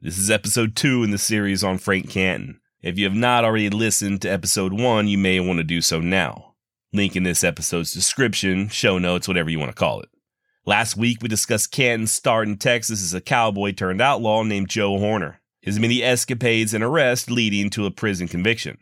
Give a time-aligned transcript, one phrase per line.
[0.00, 2.60] This is episode two in the series on Frank Canton.
[2.82, 5.98] If you have not already listened to episode one, you may want to do so
[5.98, 6.54] now.
[6.92, 10.08] Link in this episode's description, show notes, whatever you want to call it.
[10.64, 14.98] Last week, we discussed Canton's start in Texas as a cowboy turned outlaw named Joe
[14.98, 18.78] Horner, his many escapades and arrests leading to a prison conviction.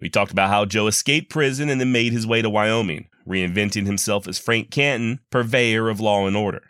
[0.00, 3.86] We talked about how Joe escaped prison and then made his way to Wyoming, reinventing
[3.86, 6.62] himself as Frank Canton, purveyor of law and order.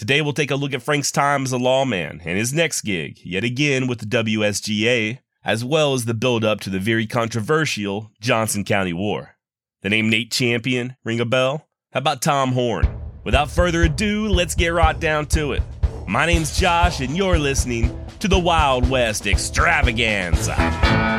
[0.00, 3.20] Today, we'll take a look at Frank's time as a lawman and his next gig,
[3.22, 8.10] yet again with the WSGA, as well as the build up to the very controversial
[8.18, 9.36] Johnson County War.
[9.82, 11.68] The name Nate Champion ring a bell?
[11.92, 12.88] How about Tom Horn?
[13.24, 15.62] Without further ado, let's get right down to it.
[16.08, 21.09] My name's Josh, and you're listening to the Wild West Extravaganza.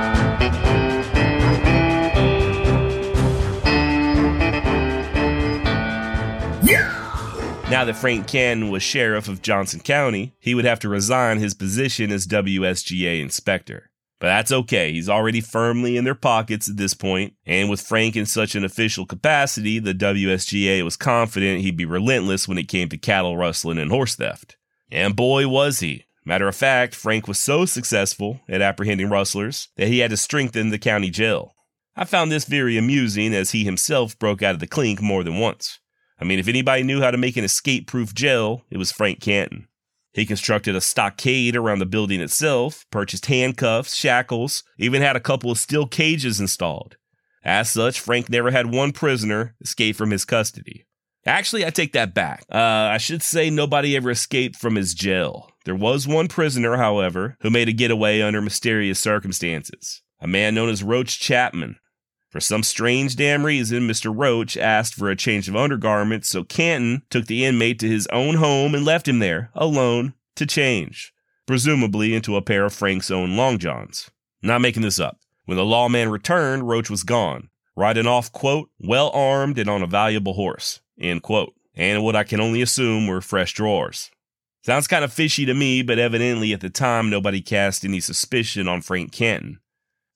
[7.71, 11.53] Now that Frank Canton was sheriff of Johnson County, he would have to resign his
[11.53, 13.89] position as WSGA inspector.
[14.19, 18.17] But that's okay, he's already firmly in their pockets at this point, and with Frank
[18.17, 22.89] in such an official capacity, the WSGA was confident he'd be relentless when it came
[22.89, 24.57] to cattle rustling and horse theft.
[24.91, 26.03] And boy, was he.
[26.25, 30.71] Matter of fact, Frank was so successful at apprehending rustlers that he had to strengthen
[30.71, 31.55] the county jail.
[31.95, 35.39] I found this very amusing as he himself broke out of the clink more than
[35.39, 35.79] once.
[36.21, 39.19] I mean, if anybody knew how to make an escape proof jail, it was Frank
[39.19, 39.67] Canton.
[40.13, 45.49] He constructed a stockade around the building itself, purchased handcuffs, shackles, even had a couple
[45.49, 46.97] of steel cages installed.
[47.43, 50.85] As such, Frank never had one prisoner escape from his custody.
[51.25, 52.45] Actually, I take that back.
[52.51, 55.49] Uh, I should say nobody ever escaped from his jail.
[55.65, 60.01] There was one prisoner, however, who made a getaway under mysterious circumstances.
[60.19, 61.77] A man known as Roach Chapman,
[62.31, 64.11] for some strange damn reason, Mr.
[64.15, 68.35] Roach asked for a change of undergarments, so Canton took the inmate to his own
[68.35, 71.13] home and left him there, alone, to change,
[71.45, 74.09] presumably into a pair of Frank's own long johns.
[74.41, 75.19] Not making this up.
[75.43, 79.87] When the lawman returned, Roach was gone, riding off, quote, well armed and on a
[79.87, 84.09] valuable horse, end quote, and what I can only assume were fresh drawers.
[84.63, 88.69] Sounds kind of fishy to me, but evidently at the time nobody cast any suspicion
[88.69, 89.59] on Frank Canton.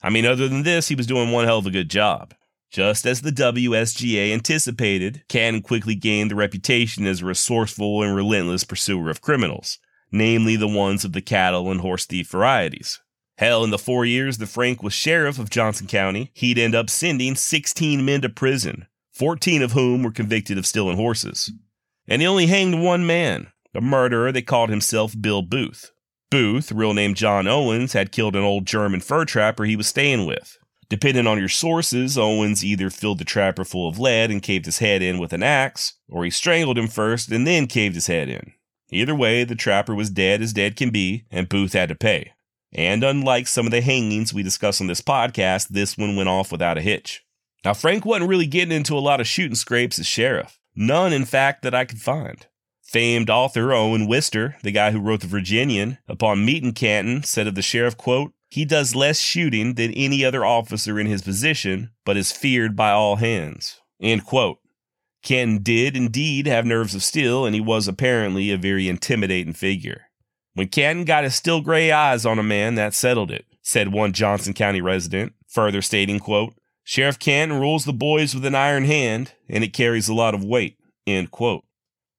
[0.01, 2.33] I mean, other than this, he was doing one hell of a good job.
[2.72, 8.63] Just as the WSGA anticipated, Canton quickly gained the reputation as a resourceful and relentless
[8.63, 9.79] pursuer of criminals,
[10.11, 13.00] namely the ones of the cattle and horse thief varieties.
[13.38, 16.89] Hell, in the four years that Frank was sheriff of Johnson County, he'd end up
[16.89, 21.51] sending 16 men to prison, 14 of whom were convicted of stealing horses.
[22.07, 25.91] And he only hanged one man, a murderer that called himself Bill Booth.
[26.31, 30.25] Booth, real name John Owens, had killed an old German fur trapper he was staying
[30.25, 30.57] with.
[30.89, 34.79] Depending on your sources, Owens either filled the trapper full of lead and caved his
[34.79, 38.29] head in with an axe, or he strangled him first and then caved his head
[38.29, 38.53] in.
[38.91, 42.33] Either way, the trapper was dead as dead can be, and Booth had to pay.
[42.71, 46.51] And unlike some of the hangings we discuss on this podcast, this one went off
[46.51, 47.23] without a hitch.
[47.63, 50.59] Now, Frank wasn't really getting into a lot of shooting scrapes as sheriff.
[50.75, 52.45] None, in fact, that I could find.
[52.85, 57.56] Famed author Owen Wister, the guy who wrote The Virginian, upon meeting Canton, said of
[57.56, 62.16] the sheriff, quote, he does less shooting than any other officer in his position, but
[62.16, 63.81] is feared by all hands.
[64.00, 64.59] End quote.
[65.23, 70.03] Canton did indeed have nerves of steel, and he was apparently a very intimidating figure.
[70.53, 74.13] When Canton got his still gray eyes on a man, that settled it, said one
[74.13, 76.53] Johnson County resident, further stating, quote,
[76.84, 80.46] Sheriff Canton rules the boys with an iron hand, and it carries a lot of
[80.46, 81.66] weight, end quote.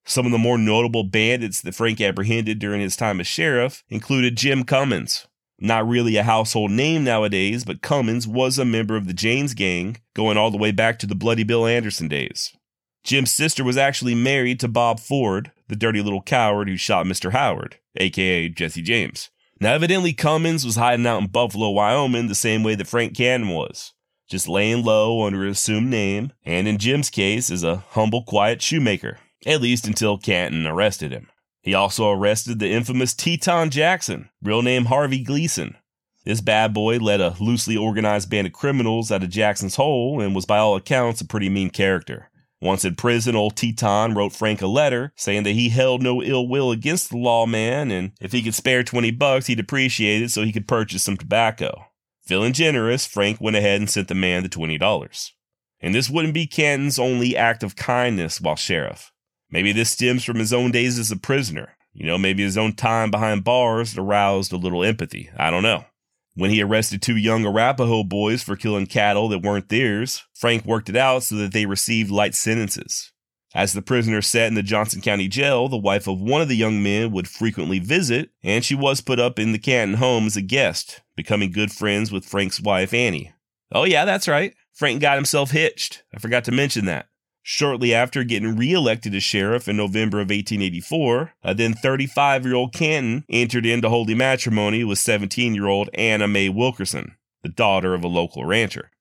[0.07, 4.37] Some of the more notable bandits that Frank apprehended during his time as sheriff included
[4.37, 5.27] Jim Cummins.
[5.59, 9.97] Not really a household name nowadays, but Cummins was a member of the James gang,
[10.13, 12.55] going all the way back to the Bloody Bill Anderson days.
[13.03, 17.33] Jim's sister was actually married to Bob Ford, the dirty little coward who shot Mr.
[17.33, 19.29] Howard, aka Jesse James.
[19.59, 23.49] Now, evidently, Cummins was hiding out in Buffalo, Wyoming, the same way that Frank Canton
[23.49, 23.91] was,
[24.29, 28.61] just laying low under an assumed name, and in Jim's case, as a humble, quiet
[28.61, 31.29] shoemaker at least until Canton arrested him.
[31.61, 35.75] He also arrested the infamous Teton Jackson, real name Harvey Gleason.
[36.25, 40.35] This bad boy led a loosely organized band of criminals out of Jackson's Hole and
[40.35, 42.29] was by all accounts a pretty mean character.
[42.61, 46.47] Once in prison, old Teton wrote Frank a letter saying that he held no ill
[46.47, 50.43] will against the lawman and if he could spare 20 bucks, he'd appreciate it so
[50.43, 51.85] he could purchase some tobacco.
[52.25, 55.31] Feeling generous, Frank went ahead and sent the man the $20.
[55.79, 59.13] And this wouldn't be Canton's only act of kindness while sheriff.
[59.49, 61.77] Maybe this stems from his own days as a prisoner.
[61.93, 65.29] You know, maybe his own time behind bars aroused a little empathy.
[65.37, 65.85] I don't know.
[66.35, 70.89] When he arrested two young Arapaho boys for killing cattle that weren't theirs, Frank worked
[70.89, 73.11] it out so that they received light sentences.
[73.55, 76.55] As the prisoner sat in the Johnson County Jail, the wife of one of the
[76.55, 80.37] young men would frequently visit, and she was put up in the Canton home as
[80.37, 83.33] a guest, becoming good friends with Frank's wife, Annie.
[83.71, 84.53] Oh, yeah, that's right.
[84.75, 86.03] Frank got himself hitched.
[86.13, 87.07] I forgot to mention that.
[87.49, 92.55] Shortly after getting reelected as sheriff in November of 1884, a uh, then 35 year
[92.55, 97.93] old Canton entered into holy matrimony with 17 year old Anna Mae Wilkerson, the daughter
[97.93, 98.91] of a local rancher.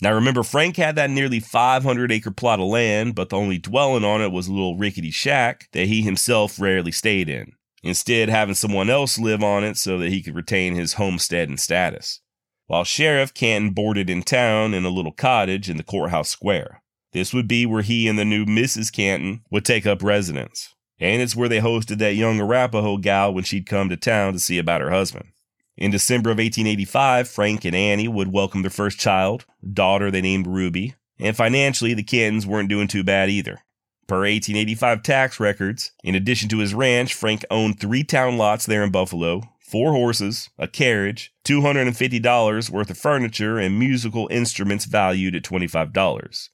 [0.00, 4.04] Now remember, Frank had that nearly 500 acre plot of land, but the only dwelling
[4.04, 8.54] on it was a little rickety shack that he himself rarely stayed in, instead, having
[8.54, 12.20] someone else live on it so that he could retain his homestead and status.
[12.68, 16.80] While Sheriff Canton boarded in town in a little cottage in the courthouse square.
[17.12, 18.92] This would be where he and the new Mrs.
[18.92, 20.74] Canton would take up residence.
[21.00, 24.38] And it's where they hosted that young Arapaho gal when she'd come to town to
[24.38, 25.28] see about her husband.
[25.76, 30.48] In December of 1885, Frank and Annie would welcome their first child, daughter they named
[30.48, 33.60] Ruby, and financially, the Cantons weren't doing too bad either.
[34.06, 38.82] Per 1885 tax records, in addition to his ranch, Frank owned three town lots there
[38.82, 45.42] in Buffalo, four horses, a carriage, $250 worth of furniture, and musical instruments valued at
[45.42, 46.48] $25.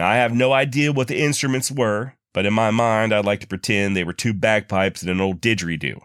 [0.00, 3.40] Now, I have no idea what the instruments were, but in my mind, I'd like
[3.40, 6.00] to pretend they were two bagpipes and an old didgeridoo.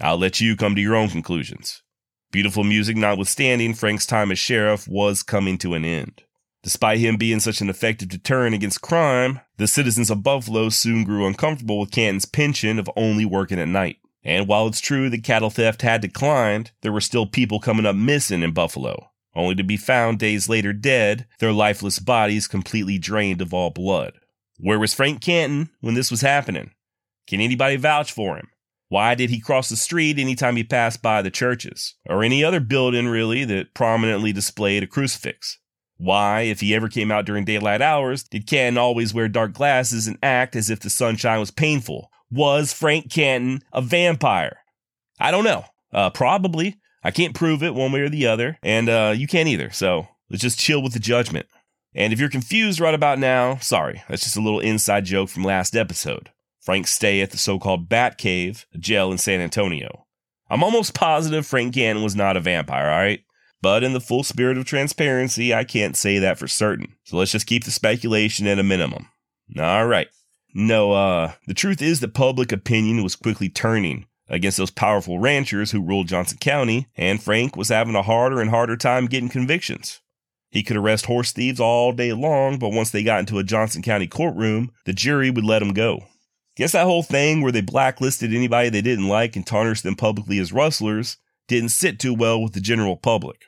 [0.00, 1.82] I'll let you come to your own conclusions.
[2.30, 6.22] Beautiful music notwithstanding, Frank's time as sheriff was coming to an end.
[6.62, 11.26] Despite him being such an effective deterrent against crime, the citizens of Buffalo soon grew
[11.26, 13.96] uncomfortable with Canton's penchant of only working at night.
[14.22, 17.96] And while it's true that cattle theft had declined, there were still people coming up
[17.96, 23.40] missing in Buffalo, only to be found days later dead, their lifeless bodies completely drained
[23.40, 24.14] of all blood.
[24.58, 26.72] Where was Frank Canton when this was happening?
[27.26, 28.48] Can anybody vouch for him?
[28.88, 32.58] Why did he cross the street anytime he passed by the churches, or any other
[32.58, 35.58] building really that prominently displayed a crucifix?
[35.96, 40.08] Why, if he ever came out during daylight hours, did Canton always wear dark glasses
[40.08, 42.10] and act as if the sunshine was painful?
[42.32, 44.58] Was Frank Canton a vampire?
[45.20, 45.66] I don't know.
[45.92, 46.80] Uh, probably.
[47.02, 49.70] I can't prove it one way or the other, and uh, you can't either.
[49.70, 51.46] So let's just chill with the judgment.
[51.94, 55.44] And if you're confused right about now, sorry, that's just a little inside joke from
[55.44, 56.30] last episode.
[56.60, 60.06] Frank's stay at the so called Bat Cave, jail in San Antonio.
[60.48, 63.24] I'm almost positive Frank Canton was not a vampire, alright?
[63.62, 66.96] But in the full spirit of transparency, I can't say that for certain.
[67.04, 69.08] So let's just keep the speculation at a minimum.
[69.58, 70.08] Alright.
[70.54, 75.72] No, uh, the truth is that public opinion was quickly turning against those powerful ranchers
[75.72, 80.00] who ruled Johnson County, and Frank was having a harder and harder time getting convictions.
[80.50, 83.82] He could arrest horse thieves all day long, but once they got into a Johnson
[83.82, 86.06] County courtroom, the jury would let him go.
[86.56, 90.38] Guess that whole thing where they blacklisted anybody they didn't like and tarnished them publicly
[90.38, 93.42] as rustlers didn't sit too well with the general public.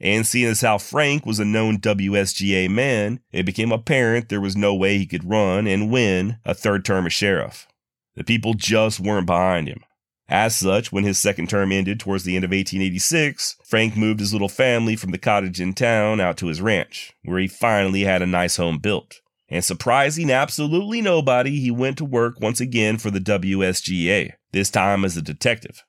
[0.00, 4.56] And seeing as how Frank was a known WSGA man, it became apparent there was
[4.56, 7.66] no way he could run and win a third term as sheriff.
[8.14, 9.82] The people just weren't behind him.
[10.28, 14.32] As such, when his second term ended towards the end of 1886, Frank moved his
[14.32, 18.22] little family from the cottage in town out to his ranch, where he finally had
[18.22, 19.20] a nice home built.
[19.48, 25.04] And surprising absolutely nobody, he went to work once again for the WSGA, this time
[25.04, 25.84] as a detective.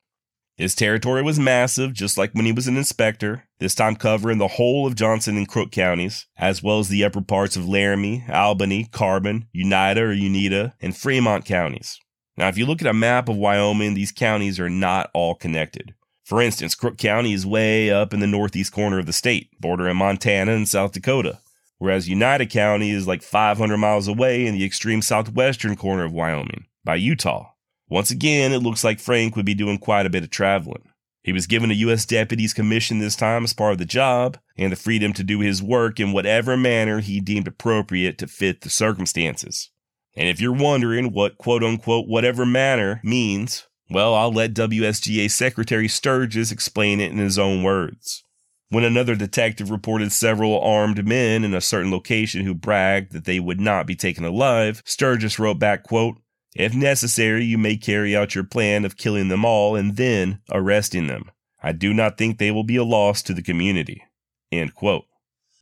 [0.57, 4.47] His territory was massive, just like when he was an inspector, this time covering the
[4.47, 8.85] whole of Johnson and Crook counties, as well as the upper parts of Laramie, Albany,
[8.91, 11.99] Carbon, Uintah or Uintah, and Fremont counties.
[12.37, 15.95] Now, if you look at a map of Wyoming, these counties are not all connected.
[16.23, 19.97] For instance, Crook County is way up in the northeast corner of the state, bordering
[19.97, 21.39] Montana and South Dakota,
[21.77, 26.65] whereas Uintah County is like 500 miles away in the extreme southwestern corner of Wyoming,
[26.83, 27.53] by Utah.
[27.89, 30.89] Once again, it looks like Frank would be doing quite a bit of traveling.
[31.23, 32.05] He was given a U.S.
[32.05, 35.63] deputy's commission this time as part of the job, and the freedom to do his
[35.63, 39.69] work in whatever manner he deemed appropriate to fit the circumstances.
[40.17, 45.87] And if you're wondering what quote unquote whatever manner means, well, I'll let WSGA Secretary
[45.87, 48.23] Sturgis explain it in his own words.
[48.69, 53.39] When another detective reported several armed men in a certain location who bragged that they
[53.39, 56.17] would not be taken alive, Sturgis wrote back, quote,
[56.55, 61.07] If necessary, you may carry out your plan of killing them all and then arresting
[61.07, 61.31] them.
[61.61, 64.03] I do not think they will be a loss to the community.
[64.51, 65.05] End quote.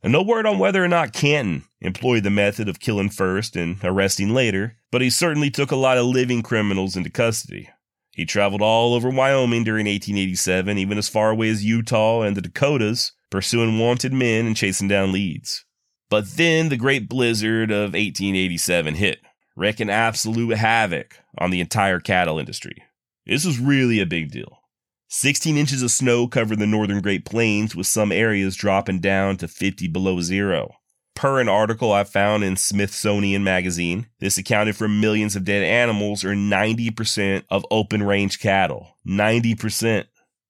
[0.02, 3.78] And no word on whether or not Canton employed the method of killing first and
[3.82, 7.68] arresting later, but he certainly took a lot of living criminals into custody.
[8.12, 12.40] He traveled all over Wyoming during 1887, even as far away as Utah and the
[12.40, 15.64] Dakotas, pursuing wanted men and chasing down leads.
[16.08, 19.20] But then the great blizzard of 1887 hit,
[19.56, 22.84] wreaking absolute havoc on the entire cattle industry.
[23.26, 24.60] This was really a big deal.
[25.08, 29.46] 16 inches of snow covered the northern Great Plains, with some areas dropping down to
[29.46, 30.74] 50 below zero.
[31.14, 36.24] Per an article I found in Smithsonian Magazine, this accounted for millions of dead animals
[36.24, 38.98] or 90% of open range cattle.
[39.08, 40.06] 90%.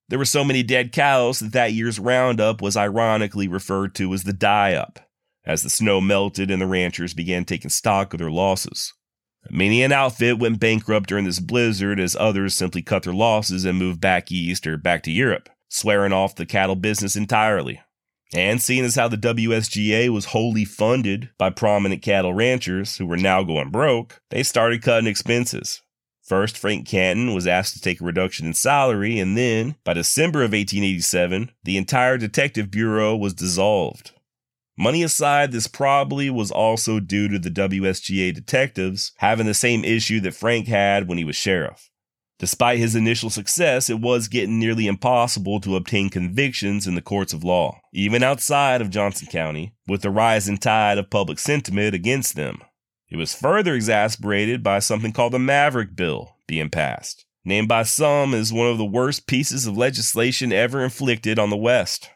[0.08, 4.24] There were so many dead cows that that year's roundup was ironically referred to as
[4.24, 4.98] the die up,
[5.44, 8.94] as the snow melted and the ranchers began taking stock of their losses.
[9.50, 13.78] Many an outfit went bankrupt during this blizzard as others simply cut their losses and
[13.78, 17.80] moved back east or back to Europe, swearing off the cattle business entirely.
[18.34, 23.16] And seeing as how the WSGA was wholly funded by prominent cattle ranchers who were
[23.16, 25.80] now going broke, they started cutting expenses.
[26.26, 30.40] First, Frank Canton was asked to take a reduction in salary, and then, by December
[30.40, 34.10] of 1887, the entire detective bureau was dissolved.
[34.78, 40.20] Money aside, this probably was also due to the WSGA detectives having the same issue
[40.20, 41.90] that Frank had when he was sheriff.
[42.38, 47.32] Despite his initial success, it was getting nearly impossible to obtain convictions in the courts
[47.32, 52.36] of law, even outside of Johnson County, with the rising tide of public sentiment against
[52.36, 52.60] them.
[53.08, 58.34] It was further exasperated by something called the Maverick Bill being passed, named by some
[58.34, 62.10] as one of the worst pieces of legislation ever inflicted on the West.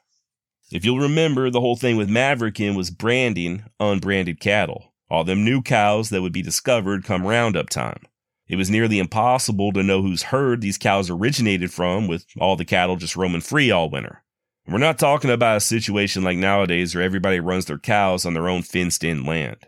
[0.70, 5.62] If you'll remember, the whole thing with Maverickin was branding unbranded cattle, all them new
[5.62, 8.02] cows that would be discovered come roundup time.
[8.46, 12.64] It was nearly impossible to know whose herd these cows originated from, with all the
[12.64, 14.22] cattle just roaming free all winter.
[14.68, 18.48] We're not talking about a situation like nowadays where everybody runs their cows on their
[18.48, 19.66] own fenced in land.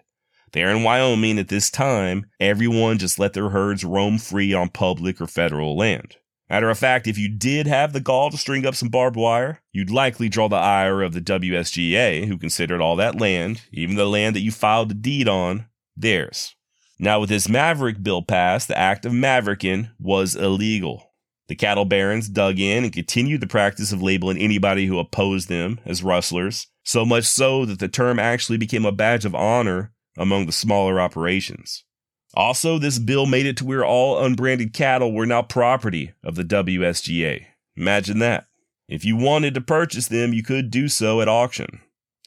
[0.53, 5.21] There in Wyoming at this time, everyone just let their herds roam free on public
[5.21, 6.17] or federal land.
[6.53, 9.63] Matter of fact, if you did have the gall to string up some barbed wire,
[9.73, 14.05] you'd likely draw the ire of the WSGA, who considered all that land, even the
[14.05, 15.65] land that you filed the deed on,
[15.97, 16.55] theirs.
[16.99, 21.15] Now, with this Maverick bill passed, the act of mavericking was illegal.
[21.49, 25.81] The cattle barons dug in and continued the practice of labeling anybody who opposed them
[25.87, 30.45] as rustlers, so much so that the term actually became a badge of honor among
[30.45, 31.85] the smaller operations.
[32.35, 36.45] Also, this bill made it to where all unbranded cattle were now property of the
[36.45, 37.47] WSGA.
[37.77, 38.47] Imagine that.
[38.89, 41.81] If you wanted to purchase them, you could do so at auction.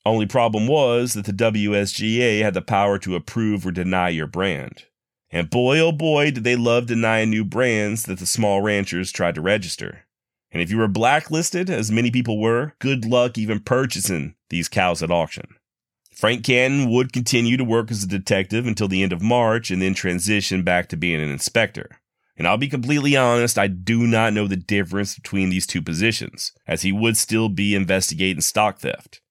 [0.05, 4.83] Only problem was that the WSGA had the power to approve or deny your brand.
[5.31, 9.35] And boy oh boy did they love denying new brands that the small ranchers tried
[9.35, 10.05] to register.
[10.51, 15.03] And if you were blacklisted, as many people were, good luck even purchasing these cows
[15.03, 15.55] at auction.
[16.15, 19.81] Frank Canton would continue to work as a detective until the end of March and
[19.81, 21.99] then transition back to being an inspector.
[22.37, 26.53] And I'll be completely honest, I do not know the difference between these two positions,
[26.67, 29.21] as he would still be investigating stock theft.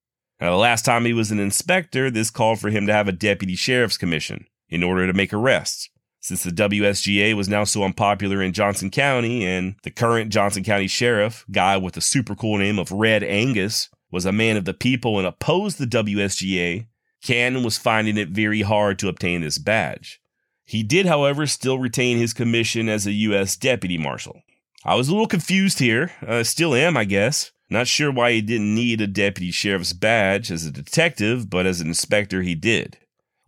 [0.40, 3.12] Now, the last time he was an inspector, this called for him to have a
[3.12, 5.88] deputy sheriff's commission in order to make arrests.
[6.20, 10.86] Since the WSGA was now so unpopular in Johnson County, and the current Johnson County
[10.86, 14.74] sheriff, guy with the super cool name of Red Angus, was a man of the
[14.74, 16.86] people and opposed the WSGA,
[17.22, 20.20] Canton was finding it very hard to obtain this badge.
[20.64, 23.56] He did, however, still retain his commission as a U.S.
[23.56, 24.42] deputy marshal.
[24.84, 27.52] I was a little confused here, uh, still am, I guess.
[27.70, 31.80] Not sure why he didn't need a deputy sheriff's badge as a detective, but as
[31.80, 32.98] an inspector he did.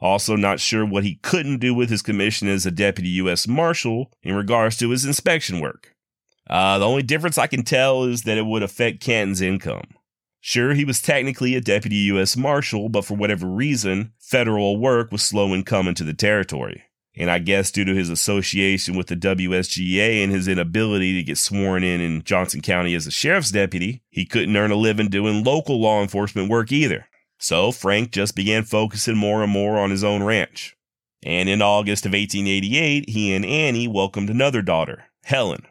[0.00, 3.46] Also, not sure what he couldn't do with his commission as a deputy U.S.
[3.46, 5.94] Marshal in regards to his inspection work.
[6.48, 9.88] Uh, the only difference I can tell is that it would affect Canton's income.
[10.48, 12.36] Sure, he was technically a deputy U.S.
[12.36, 16.84] Marshal, but for whatever reason, federal work was slow in coming to the territory.
[17.16, 21.36] And I guess due to his association with the WSGA and his inability to get
[21.36, 25.42] sworn in in Johnson County as a sheriff's deputy, he couldn't earn a living doing
[25.42, 27.08] local law enforcement work either.
[27.40, 30.76] So Frank just began focusing more and more on his own ranch.
[31.24, 35.66] And in August of 1888, he and Annie welcomed another daughter, Helen.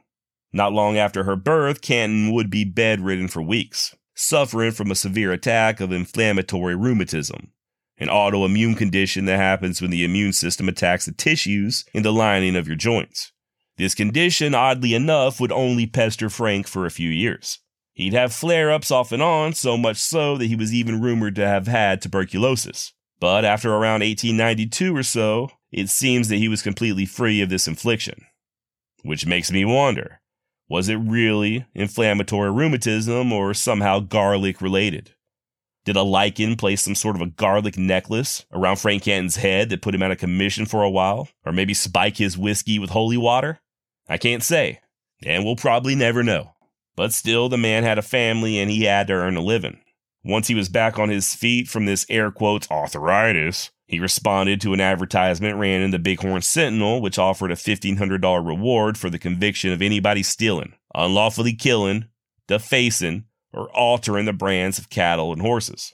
[0.51, 5.31] Not long after her birth, Canton would be bedridden for weeks, suffering from a severe
[5.31, 7.51] attack of inflammatory rheumatism
[7.97, 12.55] an autoimmune condition that happens when the immune system attacks the tissues in the lining
[12.55, 13.31] of your joints.
[13.77, 17.59] This condition, oddly enough, would only pester Frank for a few years.
[17.93, 21.35] He'd have flare ups off and on, so much so that he was even rumored
[21.35, 22.93] to have had tuberculosis.
[23.19, 27.67] But after around 1892 or so, it seems that he was completely free of this
[27.67, 28.25] affliction.
[29.03, 30.19] Which makes me wonder
[30.67, 35.11] was it really inflammatory rheumatism or somehow garlic related?
[35.85, 39.83] Did a lichen place some sort of a garlic necklace around Frank Canton's head that
[39.83, 41.29] put him out of commission for a while?
[41.45, 43.59] Or maybe spike his whiskey with holy water?
[44.09, 44.79] I can't say,
[45.23, 46.55] and we'll probably never know.
[46.95, 49.79] But still, the man had a family and he had to earn a living.
[50.25, 54.73] Once he was back on his feet from this air quotes arthritis, he responded to
[54.73, 59.71] an advertisement ran in the Bighorn Sentinel, which offered a $1,500 reward for the conviction
[59.71, 62.05] of anybody stealing, unlawfully killing,
[62.47, 65.93] defacing, or altering the brands of cattle and horses.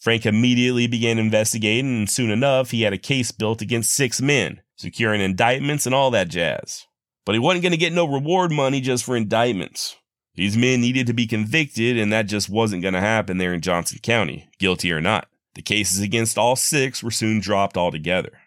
[0.00, 4.60] Frank immediately began investigating, and soon enough, he had a case built against six men,
[4.76, 6.86] securing indictments and all that jazz.
[7.26, 9.96] But he wasn't going to get no reward money just for indictments.
[10.34, 13.60] These men needed to be convicted, and that just wasn't going to happen there in
[13.60, 15.28] Johnson County, guilty or not.
[15.54, 18.38] The cases against all six were soon dropped altogether.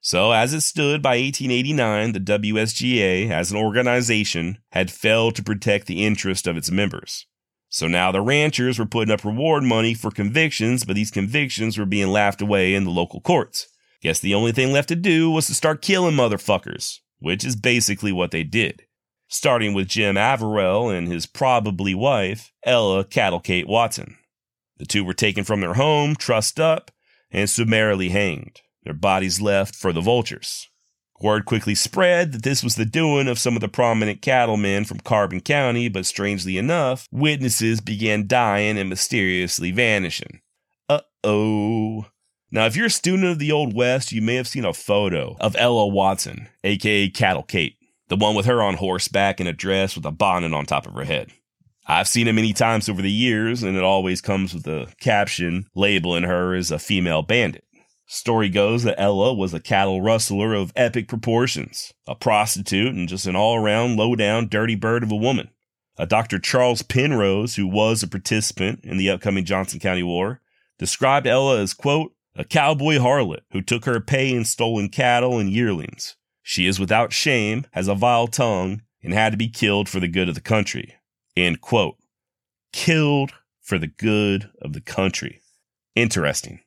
[0.00, 5.86] So, as it stood by 1889, the WSGA, as an organization, had failed to protect
[5.86, 7.26] the interest of its members.
[7.68, 11.84] So now the ranchers were putting up reward money for convictions, but these convictions were
[11.84, 13.68] being laughed away in the local courts.
[14.00, 18.12] Guess the only thing left to do was to start killing motherfuckers, which is basically
[18.12, 18.85] what they did.
[19.28, 24.16] Starting with Jim Averill and his probably wife, Ella Cattle Kate Watson.
[24.78, 26.90] The two were taken from their home, trussed up,
[27.30, 30.68] and summarily hanged, their bodies left for the vultures.
[31.20, 35.00] Word quickly spread that this was the doing of some of the prominent cattlemen from
[35.00, 40.40] Carbon County, but strangely enough, witnesses began dying and mysteriously vanishing.
[40.88, 42.06] Uh oh.
[42.50, 45.36] Now, if you're a student of the Old West, you may have seen a photo
[45.40, 47.75] of Ella Watson, aka Cattle Kate,
[48.08, 50.94] the one with her on horseback in a dress with a bonnet on top of
[50.94, 51.30] her head.
[51.88, 55.66] I've seen it many times over the years, and it always comes with a caption
[55.74, 57.64] labeling her as a female bandit.
[58.08, 63.26] Story goes that Ella was a cattle rustler of epic proportions, a prostitute, and just
[63.26, 65.50] an all around low down dirty bird of a woman.
[65.98, 66.38] A Dr.
[66.38, 70.40] Charles Penrose, who was a participant in the upcoming Johnson County War,
[70.78, 75.50] described Ella as, quote, a cowboy harlot who took her pay in stolen cattle and
[75.50, 76.16] yearlings.
[76.48, 80.06] She is without shame, has a vile tongue, and had to be killed for the
[80.06, 80.94] good of the country.
[81.36, 81.96] End quote.
[82.72, 85.40] Killed for the good of the country.
[85.96, 86.60] Interesting.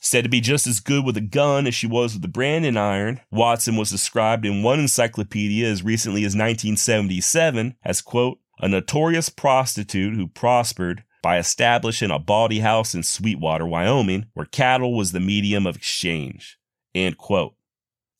[0.00, 2.78] Said to be just as good with a gun as she was with the branding
[2.78, 9.28] iron, Watson was described in one encyclopedia as recently as 1977 as, quote, a notorious
[9.28, 15.20] prostitute who prospered by establishing a bawdy house in Sweetwater, Wyoming, where cattle was the
[15.20, 16.58] medium of exchange.
[16.94, 17.57] End quote.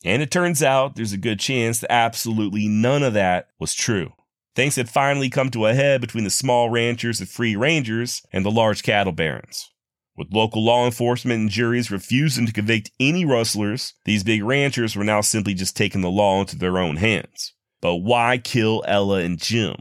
[0.05, 4.12] And it turns out there's a good chance that absolutely none of that was true.
[4.55, 8.45] Things had finally come to a head between the small ranchers and free rangers and
[8.45, 9.71] the large cattle barons.
[10.17, 15.04] With local law enforcement and juries refusing to convict any rustlers, these big ranchers were
[15.04, 17.52] now simply just taking the law into their own hands.
[17.80, 19.76] But why kill Ella and Jim?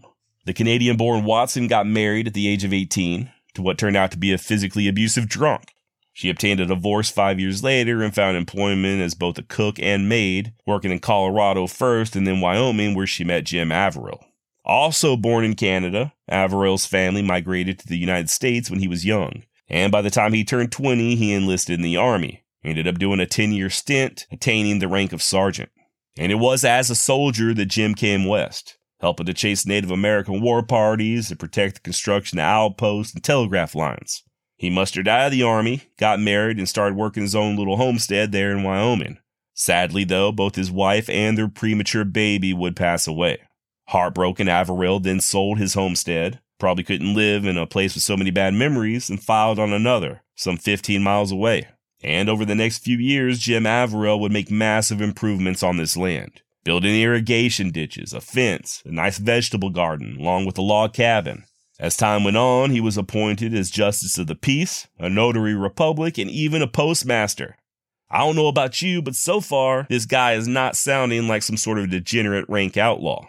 [0.45, 4.11] The Canadian born Watson got married at the age of 18 to what turned out
[4.11, 5.73] to be a physically abusive drunk.
[6.17, 10.09] She obtained a divorce five years later and found employment as both a cook and
[10.09, 14.25] maid, working in Colorado first and then Wyoming, where she met Jim Averill.
[14.65, 19.43] Also born in Canada, Averill's family migrated to the United States when he was young
[19.69, 22.43] and by the time he turned 20, he enlisted in the Army.
[22.61, 25.69] He ended up doing a 10 year stint, attaining the rank of sergeant.
[26.17, 30.41] And it was as a soldier that Jim came west, helping to chase Native American
[30.41, 34.23] war parties and protect the construction of outposts and telegraph lines.
[34.57, 38.31] He mustered out of the Army, got married, and started working his own little homestead
[38.31, 39.19] there in Wyoming.
[39.53, 43.39] Sadly, though, both his wife and their premature baby would pass away.
[43.89, 48.31] Heartbroken, Averill then sold his homestead, Probably couldn't live in a place with so many
[48.31, 51.67] bad memories and filed on another, some 15 miles away.
[52.03, 56.41] And over the next few years, Jim Averill would make massive improvements on this land,
[56.63, 61.43] building irrigation ditches, a fence, a nice vegetable garden, along with a log cabin.
[61.79, 66.17] As time went on, he was appointed as Justice of the Peace, a notary republic,
[66.17, 67.55] and even a postmaster.
[68.09, 71.57] I don't know about you, but so far, this guy is not sounding like some
[71.57, 73.27] sort of degenerate rank outlaw.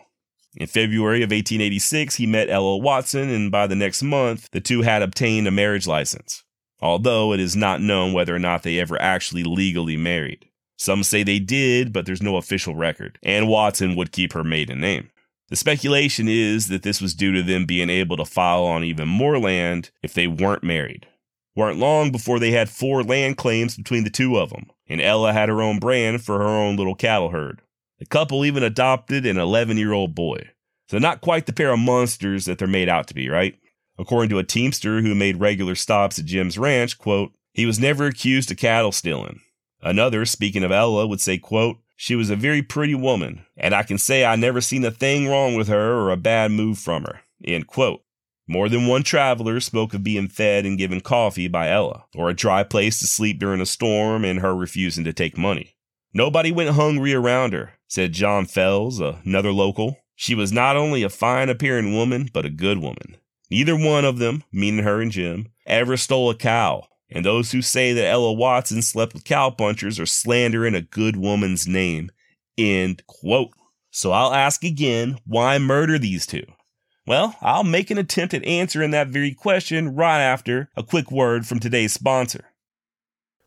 [0.56, 4.82] In February of 1886, he met Ella Watson, and by the next month, the two
[4.82, 6.42] had obtained a marriage license,
[6.80, 10.48] although it is not known whether or not they ever actually legally married.
[10.78, 14.80] Some say they did, but there's no official record, and Watson would keep her maiden
[14.80, 15.11] name.
[15.48, 19.08] The speculation is that this was due to them being able to file on even
[19.08, 21.06] more land if they weren't married.
[21.56, 25.32] Weren't long before they had four land claims between the two of them, and Ella
[25.32, 27.62] had her own brand for her own little cattle herd.
[27.98, 30.50] The couple even adopted an 11 year old boy.
[30.88, 33.58] So, not quite the pair of monsters that they're made out to be, right?
[33.98, 38.06] According to a teamster who made regular stops at Jim's ranch, quote, he was never
[38.06, 39.40] accused of cattle stealing.
[39.82, 43.82] Another, speaking of Ella, would say, quote, she was a very pretty woman, and I
[43.82, 47.02] can say I never seen a thing wrong with her or a bad move from
[47.02, 48.04] her, end quote.
[48.46, 52.34] More than one traveler spoke of being fed and given coffee by Ella, or a
[52.34, 55.74] dry place to sleep during a storm and her refusing to take money.
[56.14, 59.98] Nobody went hungry around her, said John Fells, another local.
[60.14, 63.16] She was not only a fine appearing woman, but a good woman.
[63.50, 66.87] Neither one of them, meaning her and Jim, ever stole a cow.
[67.11, 71.66] And those who say that Ella Watson slept with cowpunchers are slandering a good woman's
[71.66, 72.11] name.
[72.59, 73.53] End quote.
[73.90, 76.44] So I'll ask again, why murder these two?
[77.07, 81.47] Well, I'll make an attempt at answering that very question right after a quick word
[81.47, 82.44] from today's sponsor.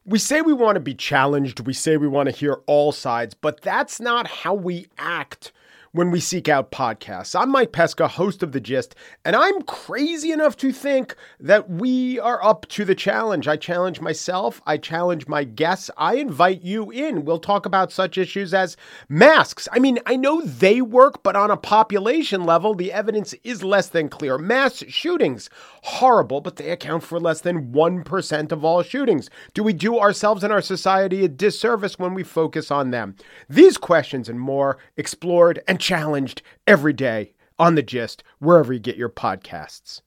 [0.04, 3.36] We say we want to be challenged, we say we want to hear all sides,
[3.36, 5.52] but that's not how we act
[5.94, 7.38] when we seek out podcasts.
[7.38, 12.18] I'm Mike Pesca, host of The Gist, and I'm crazy enough to think that we
[12.18, 13.46] are up to the challenge.
[13.46, 17.26] I challenge myself, I challenge my guests, I invite you in.
[17.26, 18.78] We'll talk about such issues as
[19.10, 19.68] masks.
[19.74, 23.90] I mean, I know they work, but on a population level, the evidence is less
[23.90, 24.38] than clear.
[24.38, 25.50] Mass shootings,
[25.84, 29.30] horrible, but they account for less than 1% of all shootings.
[29.54, 33.18] Do we do ourselves and our society a disservice when we focus on them?
[33.50, 38.96] These questions and more explored and challenged every day on The Gist, wherever you get
[38.96, 40.02] your podcasts.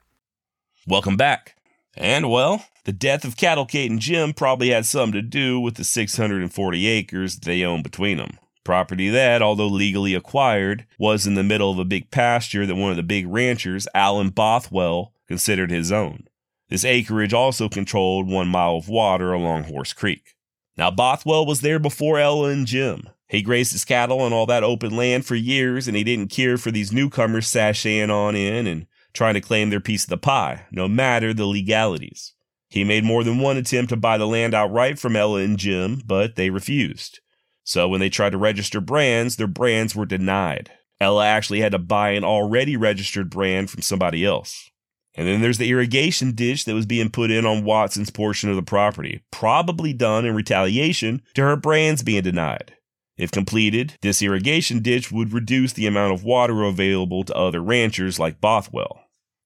[0.87, 1.57] Welcome back.
[1.97, 5.75] And well, the death of Cattle Kate and Jim probably had something to do with
[5.75, 8.39] the 640 acres they own between them.
[8.65, 12.91] Property that, although legally acquired, was in the middle of a big pasture that one
[12.91, 16.25] of the big ranchers, Alan Bothwell, considered his own.
[16.71, 20.35] This acreage also controlled one mile of water along Horse Creek.
[20.77, 23.09] Now, Bothwell was there before Ella and Jim.
[23.29, 26.59] He grazed his cattle on all that open land for years, and he didn't care
[26.59, 30.67] for these newcomers sashaying on in and trying to claim their piece of the pie,
[30.71, 32.35] no matter the legalities.
[32.69, 36.03] He made more than one attempt to buy the land outright from Ella and Jim,
[36.05, 37.21] but they refused.
[37.63, 40.71] So when they tried to register brands, their brands were denied.
[41.01, 44.71] Ella actually had to buy an already registered brand from somebody else.
[45.15, 48.57] And then there's the irrigation ditch that was being put in on Watson's portion of
[48.57, 52.75] the property, probably done in retaliation to her brands being denied.
[53.17, 58.19] If completed, this irrigation ditch would reduce the amount of water available to other ranchers
[58.19, 59.01] like Bothwell.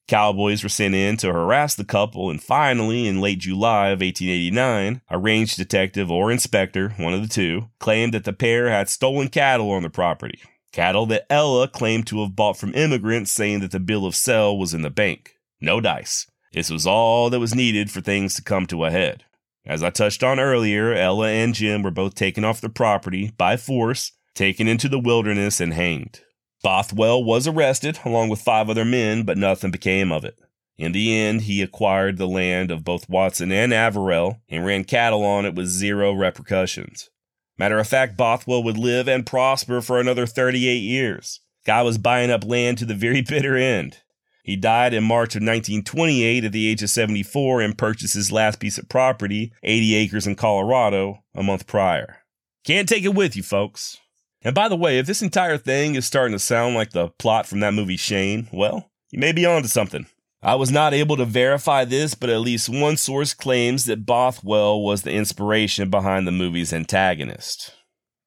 [0.09, 5.03] Cowboys were sent in to harass the couple, and finally, in late July of 1889,
[5.11, 9.29] a range detective or inspector, one of the two, claimed that the pair had stolen
[9.29, 10.41] cattle on the property.
[10.73, 14.57] Cattle that Ella claimed to have bought from immigrants, saying that the bill of sale
[14.57, 15.35] was in the bank.
[15.61, 16.27] No dice.
[16.55, 19.25] This was all that was needed for things to come to a head.
[19.67, 23.57] As I touched on earlier, Ella and Jim were both taken off the property by
[23.57, 26.23] force, taken into the wilderness, and hanged.
[26.63, 30.39] Bothwell was arrested along with five other men, but nothing became of it.
[30.77, 35.25] In the end, he acquired the land of both Watson and Averill and ran cattle
[35.25, 37.11] on it with zero repercussions.
[37.59, 41.41] Matter of fact, Bothwell would live and prosper for another 38 years.
[41.67, 43.99] Guy was buying up land to the very bitter end.
[44.49, 48.59] He died in March of 1928 at the age of 74 and purchased his last
[48.59, 52.21] piece of property, 80 acres in Colorado, a month prior.
[52.65, 53.99] Can't take it with you, folks.
[54.41, 57.47] And by the way, if this entire thing is starting to sound like the plot
[57.47, 60.07] from that movie Shane, well, you may be onto something.
[60.43, 64.81] I was not able to verify this, but at least one source claims that Bothwell
[64.81, 67.75] was the inspiration behind the movie's antagonist.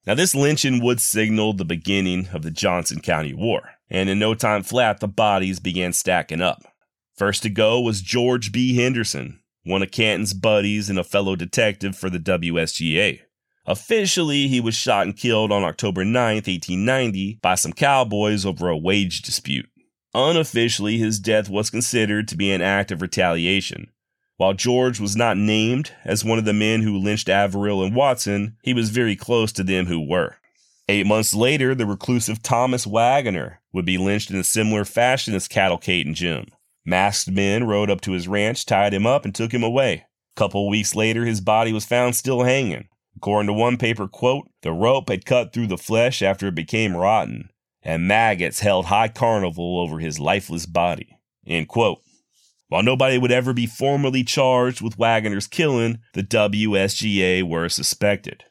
[0.05, 4.34] Now, this lynching would signal the beginning of the Johnson County War and in no
[4.34, 6.63] time flat, the bodies began stacking up.
[7.13, 8.75] First to go was George B.
[8.75, 13.19] Henderson, one of Canton's buddies and a fellow detective for the WSGA.
[13.67, 18.77] Officially, he was shot and killed on October 9, 1890, by some cowboys over a
[18.77, 19.69] wage dispute.
[20.15, 23.91] Unofficially, his death was considered to be an act of retaliation.
[24.38, 28.58] While George was not named as one of the men who lynched Averill and Watson,
[28.63, 30.38] he was very close to them who were.
[30.89, 35.47] Eight months later, the reclusive Thomas Waggoner would be lynched in a similar fashion as
[35.47, 36.45] Cattle Kate and Jim.
[36.86, 40.05] Masked men rode up to his ranch, tied him up, and took him away.
[40.36, 42.88] A couple weeks later, his body was found still hanging.
[43.17, 46.95] According to one paper quote, the rope had cut through the flesh after it became
[46.95, 47.49] rotten,
[47.84, 51.17] and maggots held high carnival over his lifeless body.
[51.45, 51.99] End quote.
[52.69, 58.45] While nobody would ever be formally charged with Waggoner's killing, the WSGA were suspected.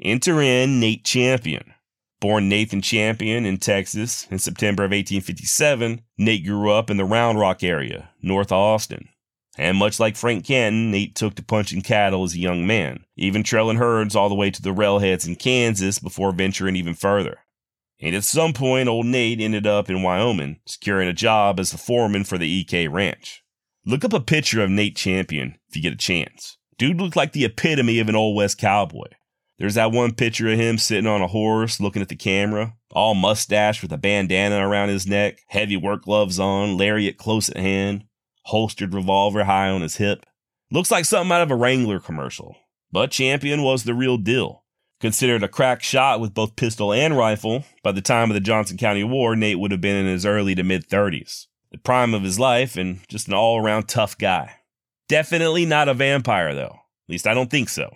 [0.00, 1.74] Enter in Nate Champion,
[2.20, 7.38] Born Nathan Champion in Texas in September of 1857, Nate grew up in the Round
[7.38, 9.08] Rock area, north of Austin.
[9.56, 13.42] And much like Frank Canton, Nate took to punching cattle as a young man, even
[13.42, 17.38] trailing herds all the way to the railheads in Kansas before venturing even further.
[18.00, 21.78] And at some point, old Nate ended up in Wyoming, securing a job as the
[21.78, 23.42] foreman for the EK Ranch.
[23.84, 26.58] Look up a picture of Nate Champion if you get a chance.
[26.78, 29.08] Dude looked like the epitome of an Old West cowboy.
[29.58, 33.14] There's that one picture of him sitting on a horse looking at the camera, all
[33.14, 38.04] mustache with a bandana around his neck, heavy work gloves on, lariat close at hand,
[38.44, 40.24] holstered revolver high on his hip.
[40.70, 42.56] Looks like something out of a Wrangler commercial.
[42.92, 44.64] But Champion was the real deal.
[45.00, 48.76] Considered a crack shot with both pistol and rifle, by the time of the Johnson
[48.76, 51.46] County War, Nate would have been in his early to mid 30s.
[51.70, 54.54] The prime of his life and just an all around tough guy.
[55.08, 56.80] Definitely not a vampire, though.
[57.06, 57.94] At least I don't think so.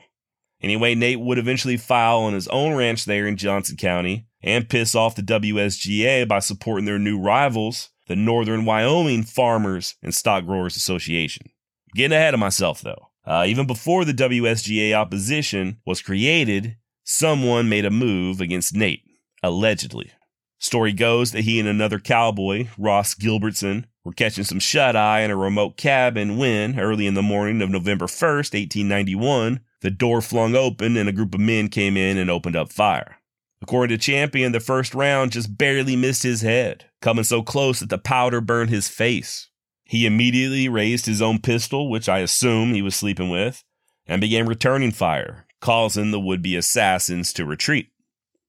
[0.62, 4.94] Anyway, Nate would eventually file on his own ranch there in Johnson County and piss
[4.94, 10.76] off the WSGA by supporting their new rivals, the Northern Wyoming Farmers and Stock Growers
[10.76, 11.50] Association.
[11.94, 13.08] Getting ahead of myself though.
[13.24, 19.04] Uh, even before the WSGA opposition was created, someone made a move against Nate,
[19.42, 20.10] allegedly.
[20.58, 25.30] Story goes that he and another cowboy, Ross Gilbertson, were catching some shut eye in
[25.30, 30.54] a remote cabin when, early in the morning of November 1st, 1891, the door flung
[30.54, 33.18] open and a group of men came in and opened up fire.
[33.60, 37.90] According to Champion, the first round just barely missed his head, coming so close that
[37.90, 39.50] the powder burned his face.
[39.84, 43.62] He immediately raised his own pistol, which I assume he was sleeping with,
[44.06, 47.90] and began returning fire, causing the would be assassins to retreat.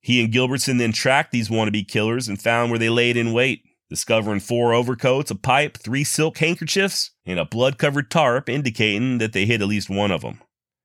[0.01, 3.63] He and Gilbertson then tracked these wannabe killers and found where they laid in wait,
[3.89, 9.33] discovering four overcoats, a pipe, three silk handkerchiefs, and a blood covered tarp, indicating that
[9.33, 10.41] they hit at least one of them.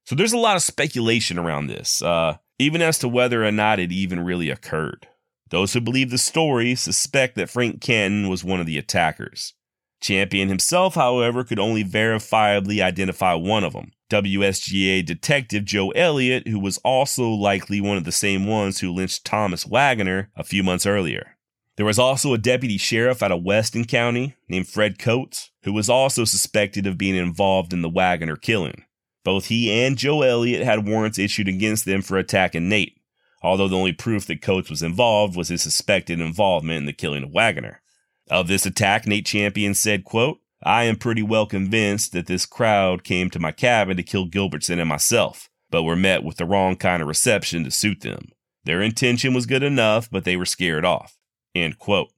[0.09, 3.79] So there's a lot of speculation around this, uh, even as to whether or not
[3.79, 5.07] it even really occurred.
[5.51, 9.53] Those who believe the story suspect that Frank Canton was one of the attackers.
[10.01, 16.59] Champion himself, however, could only verifiably identify one of them WSGA detective Joe Elliott, who
[16.59, 20.87] was also likely one of the same ones who lynched Thomas Waggoner a few months
[20.87, 21.37] earlier.
[21.77, 25.91] There was also a deputy sheriff out of Weston County named Fred Coates, who was
[25.91, 28.85] also suspected of being involved in the Waggoner killing.
[29.29, 32.99] Both he and Joe Elliott had warrants issued against them for attacking Nate,
[33.43, 37.25] although the only proof that Coates was involved was his suspected involvement in the killing
[37.25, 37.83] of Waggoner.
[38.31, 43.05] Of this attack, Nate Champion said, quote, I am pretty well convinced that this crowd
[43.05, 46.77] came to my cabin to kill Gilbertson and myself, but were met with the wrong
[46.77, 48.29] kind of reception to suit them.
[48.65, 51.19] Their intention was good enough, but they were scared off.
[51.55, 52.09] End quote.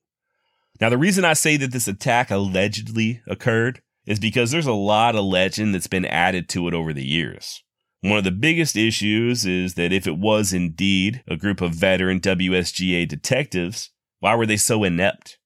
[0.81, 5.15] Now, the reason I say that this attack allegedly occurred is because there's a lot
[5.15, 7.63] of legend that's been added to it over the years.
[8.01, 12.19] One of the biggest issues is that if it was indeed a group of veteran
[12.19, 15.39] WSGA detectives, why were they so inept?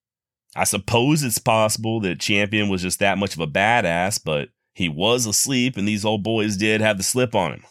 [0.57, 4.89] I suppose it's possible that Champion was just that much of a badass, but he
[4.89, 7.65] was asleep and these old boys did have the slip on him.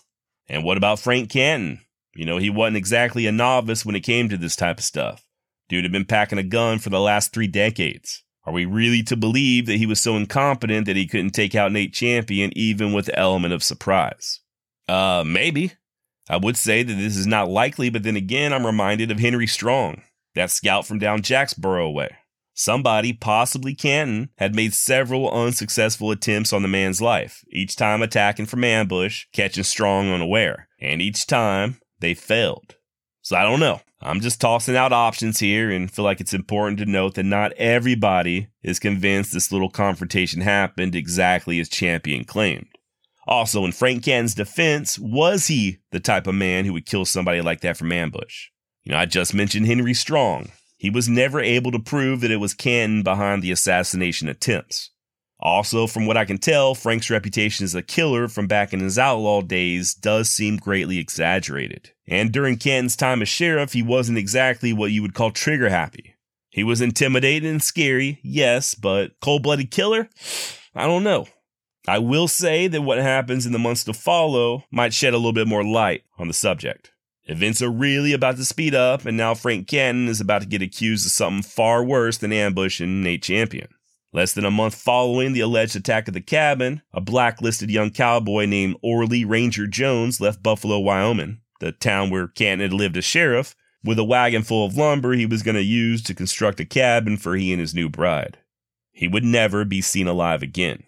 [0.48, 1.80] And what about Frank Canton?
[2.14, 5.26] You know, he wasn't exactly a novice when it came to this type of stuff.
[5.70, 8.24] Dude had been packing a gun for the last three decades.
[8.46, 11.72] Are we really to believe that he was so incompetent that he couldn't take out
[11.72, 14.42] Nate Champion even with the element of surprise?
[14.88, 15.74] Uh, maybe.
[16.30, 19.48] I would say that this is not likely, but then again, I'm reminded of Henry
[19.48, 20.02] Strong,
[20.36, 22.16] that scout from down Jacksboro way.
[22.54, 28.46] Somebody, possibly Canton, had made several unsuccessful attempts on the man's life, each time attacking
[28.46, 32.76] from ambush, catching Strong unaware, and each time they failed.
[33.22, 33.82] So I don't know.
[34.06, 37.54] I'm just tossing out options here and feel like it's important to note that not
[37.54, 42.68] everybody is convinced this little confrontation happened exactly as Champion claimed.
[43.26, 47.42] Also, in Frank Canton's defense, was he the type of man who would kill somebody
[47.42, 48.50] like that from ambush?
[48.84, 50.52] You know, I just mentioned Henry Strong.
[50.78, 54.92] He was never able to prove that it was Canton behind the assassination attempts.
[55.44, 58.98] Also, from what I can tell, Frank's reputation as a killer from back in his
[58.98, 61.92] outlaw days does seem greatly exaggerated.
[62.08, 66.16] And during Canton's time as sheriff, he wasn't exactly what you would call trigger happy.
[66.50, 70.08] He was intimidating and scary, yes, but cold blooded killer?
[70.74, 71.28] I don't know.
[71.90, 75.34] I will say that what happens in the months to follow might shed a little
[75.34, 76.92] bit more light on the subject.
[77.26, 80.62] Events are really about to speed up, and now Frank Canton is about to get
[80.62, 83.68] accused of something far worse than ambushing Nate Champion.
[84.14, 88.46] Less than a month following the alleged attack of the cabin, a blacklisted young cowboy
[88.46, 93.56] named Orley Ranger Jones left Buffalo, Wyoming, the town where Canton had lived as sheriff,
[93.84, 97.18] with a wagon full of lumber he was going to use to construct a cabin
[97.18, 98.38] for he and his new bride.
[98.92, 100.84] He would never be seen alive again.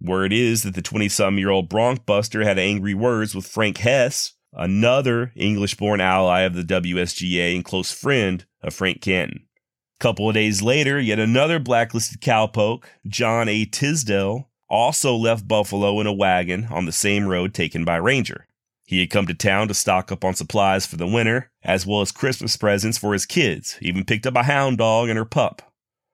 [0.00, 3.78] Word is that the 20 some year old Bronc Buster had angry words with Frank
[3.78, 9.47] Hess, another English born ally of the WSGA and close friend of Frank Canton.
[10.00, 13.64] Couple of days later, yet another blacklisted cowpoke, John A.
[13.64, 18.46] Tisdale, also left Buffalo in a wagon on the same road taken by Ranger.
[18.86, 22.00] He had come to town to stock up on supplies for the winter, as well
[22.00, 25.24] as Christmas presents for his kids, he even picked up a hound dog and her
[25.24, 25.62] pup.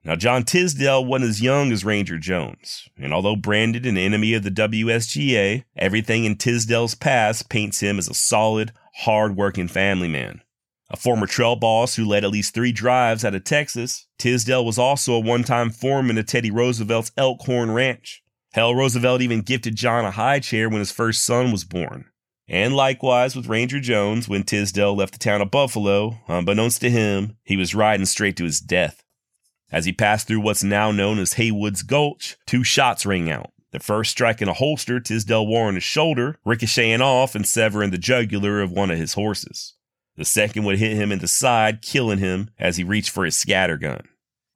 [0.02, 4.42] Now, John Tisdale wasn't as young as Ranger Jones, and although branded an enemy of
[4.42, 10.42] the WSGA, everything in Tisdale's past paints him as a solid, hard-working family man.
[10.90, 14.78] A former trail boss who led at least three drives out of Texas, Tisdale was
[14.78, 18.22] also a one-time foreman of Teddy Roosevelt's Elkhorn Ranch.
[18.52, 22.04] Hell, Roosevelt even gifted John a high chair when his first son was born.
[22.46, 27.38] And likewise with Ranger Jones, when Tisdale left the town of Buffalo, unbeknownst to him,
[27.42, 29.02] he was riding straight to his death.
[29.72, 33.50] As he passed through what's now known as Haywood's Gulch, two shots rang out.
[33.72, 37.98] The first striking a holster Tisdale wore on his shoulder, ricocheting off and severing the
[37.98, 39.74] jugular of one of his horses.
[40.16, 43.36] The second would hit him in the side, killing him as he reached for his
[43.36, 44.08] scatter gun.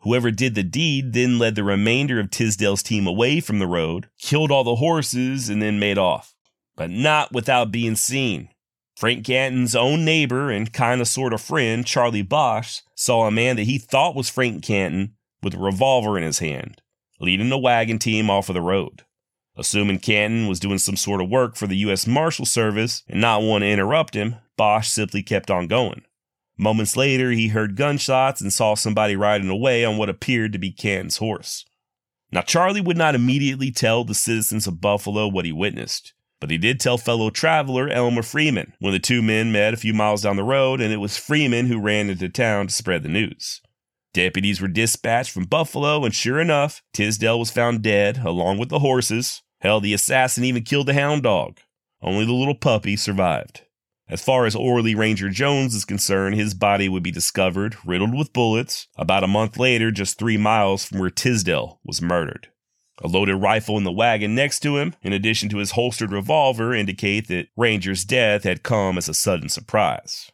[0.02, 4.08] Whoever did the deed then led the remainder of Tisdale's team away from the road,
[4.18, 6.34] killed all the horses, and then made off.
[6.76, 8.50] But not without being seen.
[8.96, 13.56] Frank Canton's own neighbor and kind of sort of friend, Charlie Basch, saw a man
[13.56, 16.80] that he thought was Frank Canton with a revolver in his hand,
[17.20, 19.04] leading the wagon team off of the road.
[19.58, 22.06] Assuming Canton was doing some sort of work for the U.S.
[22.06, 26.02] Marshal Service and not want to interrupt him, Basch simply kept on going.
[26.56, 30.70] Moments later, he heard gunshots and saw somebody riding away on what appeared to be
[30.70, 31.64] Canton's horse.
[32.30, 36.58] Now, Charlie would not immediately tell the citizens of Buffalo what he witnessed, but he
[36.58, 40.36] did tell fellow traveler Elmer Freeman when the two men met a few miles down
[40.36, 43.60] the road, and it was Freeman who ran into town to spread the news.
[44.12, 48.80] Deputies were dispatched from Buffalo, and sure enough, Tisdale was found dead, along with the
[48.80, 49.42] horses.
[49.60, 51.58] Hell, the assassin even killed the hound dog.
[52.00, 53.62] Only the little puppy survived.
[54.08, 58.32] As far as Orley Ranger Jones is concerned, his body would be discovered, riddled with
[58.32, 62.48] bullets, about a month later, just three miles from where Tisdale was murdered.
[63.02, 66.74] A loaded rifle in the wagon next to him, in addition to his holstered revolver,
[66.74, 70.30] indicate that Ranger's death had come as a sudden surprise.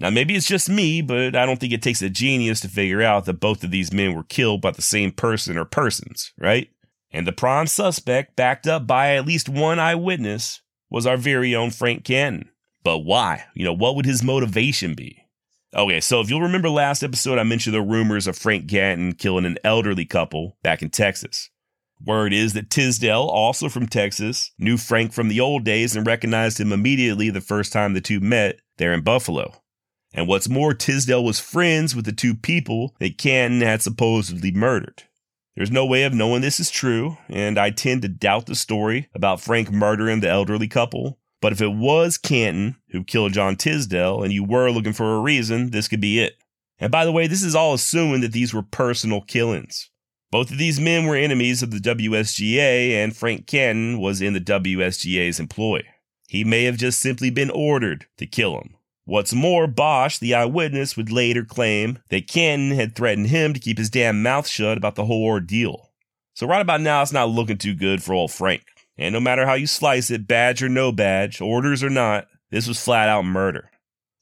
[0.00, 3.02] Now, maybe it's just me, but I don't think it takes a genius to figure
[3.02, 6.70] out that both of these men were killed by the same person or persons, right?
[7.12, 11.70] And the prime suspect, backed up by at least one eyewitness, was our very own
[11.70, 12.50] Frank Canton.
[12.82, 13.44] But why?
[13.54, 15.24] You know, what would his motivation be?
[15.74, 19.44] Okay, so if you'll remember last episode, I mentioned the rumors of Frank Canton killing
[19.44, 21.50] an elderly couple back in Texas.
[22.04, 26.58] Word is that Tisdale, also from Texas, knew Frank from the old days and recognized
[26.58, 29.52] him immediately the first time the two met there in Buffalo.
[30.12, 35.04] And what's more, Tisdale was friends with the two people that Canton had supposedly murdered.
[35.60, 39.10] There's no way of knowing this is true, and I tend to doubt the story
[39.14, 44.22] about Frank murdering the elderly couple, but if it was Canton who killed John Tisdale
[44.22, 46.38] and you were looking for a reason, this could be it.
[46.78, 49.90] And by the way, this is all assuming that these were personal killings.
[50.30, 54.40] Both of these men were enemies of the WSGA, and Frank Canton was in the
[54.40, 55.82] WSGA's employ.
[56.26, 58.76] He may have just simply been ordered to kill him.
[59.10, 63.76] What's more, Basch, the eyewitness, would later claim that Canton had threatened him to keep
[63.76, 65.90] his damn mouth shut about the whole ordeal.
[66.34, 68.62] So, right about now, it's not looking too good for old Frank.
[68.96, 72.68] And no matter how you slice it, badge or no badge, orders or not, this
[72.68, 73.72] was flat out murder.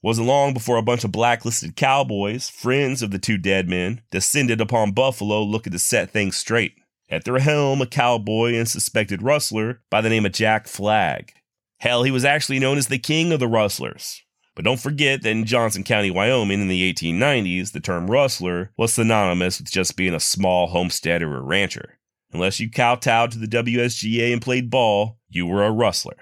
[0.01, 4.59] Wasn't long before a bunch of blacklisted cowboys, friends of the two dead men, descended
[4.59, 6.73] upon Buffalo looking to set things straight.
[7.11, 11.33] At their helm, a cowboy and suspected rustler by the name of Jack Flagg.
[11.77, 14.23] Hell, he was actually known as the king of the rustlers.
[14.55, 18.93] But don't forget that in Johnson County, Wyoming in the 1890s, the term rustler was
[18.93, 21.97] synonymous with just being a small homesteader or rancher.
[22.31, 26.17] Unless you kowtowed to the WSGA and played ball, you were a rustler.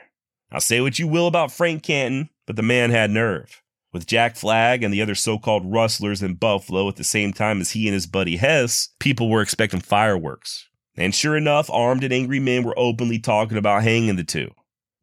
[0.52, 3.62] Now say what you will about Frank Canton, but the man had nerve.
[3.92, 7.60] With Jack Flagg and the other so called rustlers in Buffalo at the same time
[7.62, 10.70] as he and his buddy Hess, people were expecting fireworks.
[10.96, 14.52] And sure enough, armed and angry men were openly talking about hanging the two.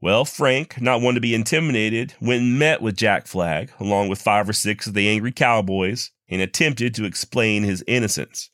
[0.04, 4.20] Well, Frank, not one to be intimidated, went and met with Jack Flagg, along with
[4.20, 8.50] five or six of the angry cowboys, and attempted to explain his innocence.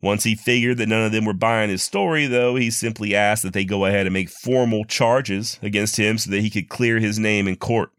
[0.00, 3.42] Once he figured that none of them were buying his story, though, he simply asked
[3.42, 6.98] that they go ahead and make formal charges against him so that he could clear
[6.98, 7.90] his name in court.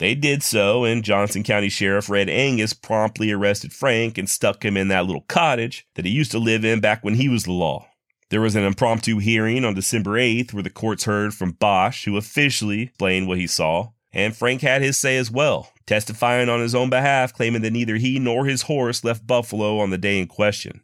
[0.00, 4.76] They did so, and Johnson County Sheriff Red Angus promptly arrested Frank and stuck him
[4.76, 7.52] in that little cottage that he used to live in back when he was the
[7.52, 7.87] law.
[8.30, 12.18] There was an impromptu hearing on December 8th where the courts heard from Basch, who
[12.18, 16.74] officially explained what he saw, and Frank had his say as well, testifying on his
[16.74, 20.26] own behalf, claiming that neither he nor his horse left Buffalo on the day in
[20.26, 20.82] question.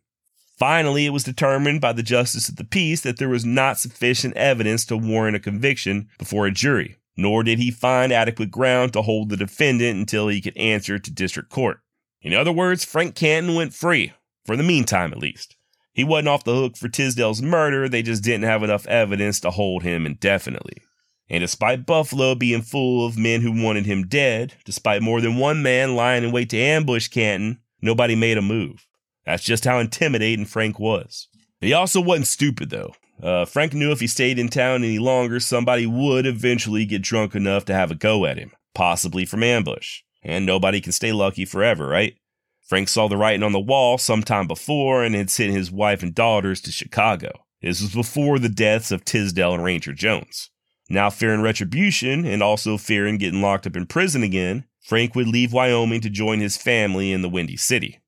[0.58, 4.34] Finally, it was determined by the justice of the peace that there was not sufficient
[4.36, 9.02] evidence to warrant a conviction before a jury, nor did he find adequate ground to
[9.02, 11.80] hold the defendant until he could answer to district court.
[12.22, 14.14] In other words, Frank Canton went free,
[14.46, 15.56] for the meantime at least.
[15.94, 19.50] He wasn't off the hook for Tisdale's murder, they just didn't have enough evidence to
[19.50, 20.82] hold him indefinitely.
[21.30, 25.62] And despite Buffalo being full of men who wanted him dead, despite more than one
[25.62, 28.86] man lying in wait to ambush Canton, nobody made a move.
[29.24, 31.28] That's just how intimidating Frank was.
[31.60, 32.92] He also wasn't stupid, though.
[33.22, 37.34] Uh, Frank knew if he stayed in town any longer, somebody would eventually get drunk
[37.34, 40.00] enough to have a go at him, possibly from ambush.
[40.22, 42.16] And nobody can stay lucky forever, right?
[42.64, 46.14] Frank saw the writing on the wall sometime before and had sent his wife and
[46.14, 47.30] daughters to Chicago.
[47.60, 50.50] This was before the deaths of Tisdale and Ranger Jones.
[50.88, 55.52] Now fearing retribution and also fearing getting locked up in prison again, Frank would leave
[55.52, 58.00] Wyoming to join his family in the Windy City.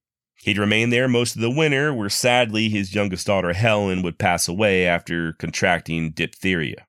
[0.42, 4.46] He'd remain there most of the winter, where sadly his youngest daughter Helen would pass
[4.46, 6.86] away after contracting diphtheria.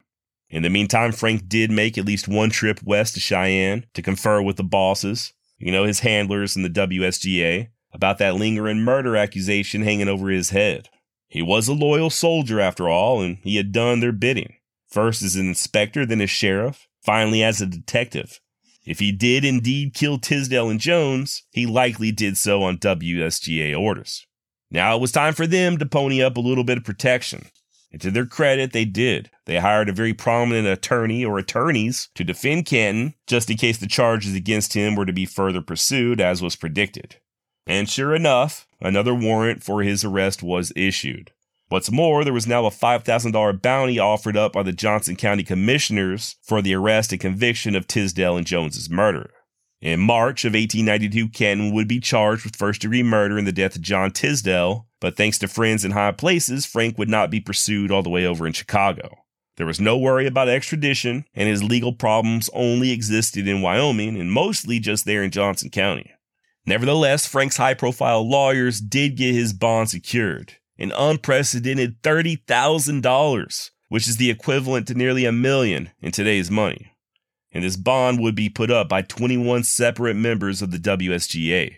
[0.50, 4.42] In the meantime, Frank did make at least one trip west to Cheyenne to confer
[4.42, 9.82] with the bosses, you know, his handlers in the WSGA, about that lingering murder accusation
[9.82, 10.90] hanging over his head.
[11.28, 14.56] He was a loyal soldier after all, and he had done their bidding.
[14.88, 18.40] First as an inspector, then as sheriff, finally as a detective.
[18.86, 24.26] If he did indeed kill Tisdale and Jones, he likely did so on WSGA orders.
[24.72, 27.48] Now it was time for them to pony up a little bit of protection.
[27.92, 29.30] And to their credit, they did.
[29.46, 33.88] They hired a very prominent attorney or attorneys to defend Canton, just in case the
[33.88, 37.18] charges against him were to be further pursued, as was predicted.
[37.66, 41.32] And sure enough, another warrant for his arrest was issued.
[41.70, 46.38] What's more, there was now a $5,000 bounty offered up by the Johnson County Commissioners
[46.42, 49.32] for the arrest and conviction of Tisdale and Jones's murder.
[49.80, 53.76] In March of 1892, Canton would be charged with first degree murder in the death
[53.76, 57.92] of John Tisdale, but thanks to friends in high places, Frank would not be pursued
[57.92, 59.20] all the way over in Chicago.
[59.58, 64.32] There was no worry about extradition, and his legal problems only existed in Wyoming and
[64.32, 66.12] mostly just there in Johnson County.
[66.66, 74.18] Nevertheless, Frank's high profile lawyers did get his bond secured, an unprecedented $30,000, which is
[74.18, 76.97] the equivalent to nearly a million in today's money.
[77.58, 81.78] And this bond would be put up by 21 separate members of the WSGA.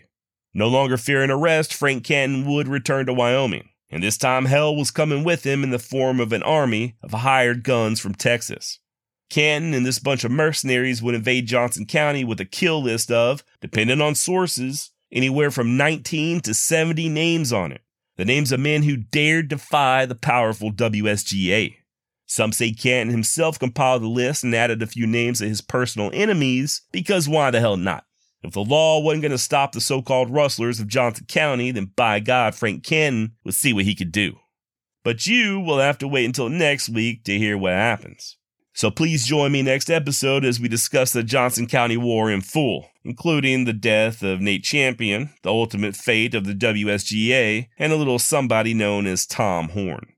[0.52, 4.90] No longer fearing arrest, Frank Canton would return to Wyoming, and this time hell was
[4.90, 8.78] coming with him in the form of an army of hired guns from Texas.
[9.30, 13.42] Canton and this bunch of mercenaries would invade Johnson County with a kill list of,
[13.62, 17.80] depending on sources, anywhere from 19 to 70 names on it
[18.18, 21.76] the names of men who dared defy the powerful WSGA.
[22.30, 26.12] Some say Canton himself compiled the list and added a few names of his personal
[26.14, 28.04] enemies, because why the hell not?
[28.44, 31.90] If the law wasn't going to stop the so called rustlers of Johnson County, then
[31.96, 34.36] by God, Frank Canton would see what he could do.
[35.02, 38.36] But you will have to wait until next week to hear what happens.
[38.74, 42.92] So please join me next episode as we discuss the Johnson County War in full,
[43.02, 48.20] including the death of Nate Champion, the ultimate fate of the WSGA, and a little
[48.20, 50.12] somebody known as Tom Horn.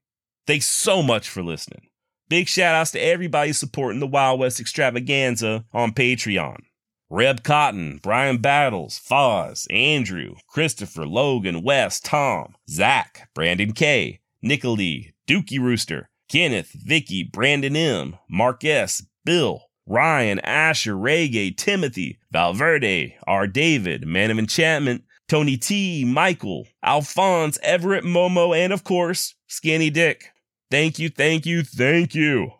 [0.46, 1.88] Thanks so much for listening.
[2.32, 6.62] Big shout outs to everybody supporting the Wild West extravaganza on Patreon.
[7.10, 15.60] Reb Cotton, Brian Battles, Foz, Andrew, Christopher, Logan, Wes, Tom, Zach, Brandon K, Nicollee, Dookie
[15.60, 23.46] Rooster, Kenneth, Vicky, Brandon M, Mark S, Bill, Ryan, Asher, Reggae, Timothy, Valverde, R.
[23.46, 30.31] David, Man of Enchantment, Tony T, Michael, Alphonse, Everett, Momo, and of course, Skinny Dick.
[30.72, 32.50] Thank you, thank you, thank you.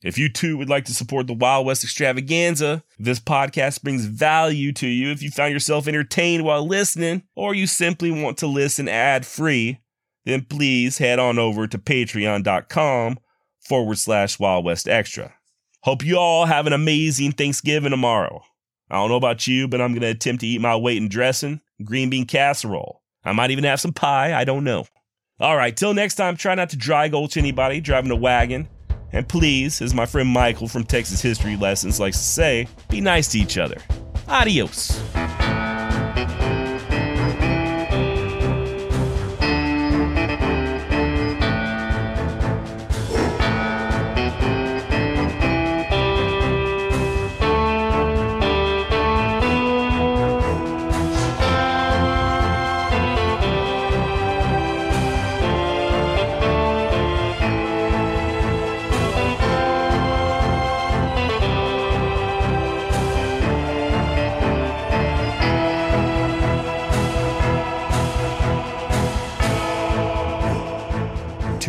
[0.00, 4.70] If you too would like to support the Wild West extravaganza, this podcast brings value
[4.74, 8.88] to you if you found yourself entertained while listening, or you simply want to listen
[8.88, 9.80] ad free,
[10.24, 13.18] then please head on over to patreon.com
[13.58, 15.34] forward slash Wild West Extra.
[15.82, 18.40] Hope you all have an amazing Thanksgiving tomorrow.
[18.88, 21.08] I don't know about you, but I'm going to attempt to eat my weight in
[21.08, 23.02] dressing, green bean casserole.
[23.24, 24.86] I might even have some pie, I don't know.
[25.40, 28.66] All right, till next time, try not to dry gulch anybody driving a wagon.
[29.12, 33.28] And please, as my friend Michael from Texas History Lessons likes to say, be nice
[33.28, 33.76] to each other.
[34.26, 35.00] Adios.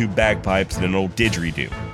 [0.00, 1.89] Two bagpipes and an old didgeridoo.